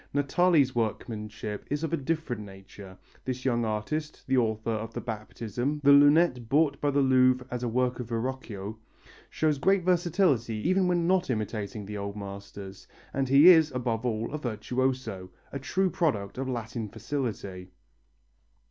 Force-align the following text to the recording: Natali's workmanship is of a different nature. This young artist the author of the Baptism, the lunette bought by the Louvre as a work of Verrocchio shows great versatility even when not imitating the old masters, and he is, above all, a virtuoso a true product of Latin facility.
Natali's 0.15 0.73
workmanship 0.73 1.63
is 1.69 1.83
of 1.83 1.93
a 1.93 1.97
different 1.97 2.41
nature. 2.41 2.97
This 3.23 3.45
young 3.45 3.63
artist 3.65 4.23
the 4.25 4.35
author 4.35 4.71
of 4.71 4.95
the 4.95 4.99
Baptism, 4.99 5.79
the 5.83 5.91
lunette 5.91 6.49
bought 6.49 6.81
by 6.81 6.89
the 6.89 7.01
Louvre 7.03 7.45
as 7.51 7.61
a 7.61 7.67
work 7.67 7.99
of 7.99 8.09
Verrocchio 8.09 8.79
shows 9.29 9.59
great 9.59 9.83
versatility 9.83 10.55
even 10.67 10.87
when 10.87 11.05
not 11.05 11.29
imitating 11.29 11.85
the 11.85 11.99
old 11.99 12.15
masters, 12.15 12.87
and 13.13 13.29
he 13.29 13.49
is, 13.49 13.71
above 13.73 14.03
all, 14.03 14.31
a 14.33 14.39
virtuoso 14.39 15.29
a 15.51 15.59
true 15.59 15.91
product 15.91 16.39
of 16.39 16.49
Latin 16.49 16.89
facility. 16.89 17.69